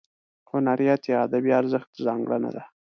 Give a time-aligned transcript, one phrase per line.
[0.51, 2.63] هنریت یا ادبي ارزښت ځانګړنه ده.